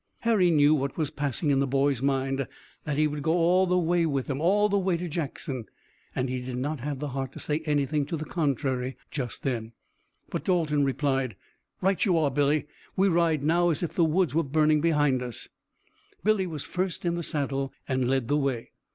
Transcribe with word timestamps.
Harry 0.21 0.49
knew 0.49 0.73
what 0.73 0.97
was 0.97 1.11
passing 1.11 1.51
in 1.51 1.59
the 1.59 1.67
boy's 1.67 2.01
mind, 2.01 2.47
that 2.85 2.97
he 2.97 3.05
would 3.05 3.21
go 3.21 3.33
with 4.01 4.25
them 4.25 4.41
all 4.41 4.67
the 4.67 4.75
way 4.79 4.97
to 4.97 5.07
Jackson, 5.07 5.65
and 6.15 6.27
he 6.27 6.41
did 6.43 6.57
not 6.57 6.79
have 6.79 6.97
the 6.97 7.09
heart 7.09 7.31
to 7.33 7.39
say 7.39 7.59
anything 7.67 8.03
to 8.03 8.17
the 8.17 8.25
contrary 8.25 8.97
just 9.11 9.43
then. 9.43 9.73
But 10.31 10.43
Dalton 10.43 10.83
replied: 10.83 11.35
"Right 11.81 12.03
you 12.03 12.17
are, 12.17 12.31
Billy. 12.31 12.65
We 12.95 13.09
ride 13.09 13.43
now 13.43 13.69
as 13.69 13.83
if 13.83 13.93
the 13.93 14.03
woods 14.03 14.33
were 14.33 14.41
burning 14.43 14.81
behind 14.81 15.21
us." 15.21 15.49
Billy 16.23 16.47
was 16.47 16.63
first 16.65 17.05
in 17.05 17.13
the 17.13 17.21
saddle 17.21 17.71
and 17.87 18.09
led 18.09 18.27
the 18.27 18.37
way. 18.37 18.71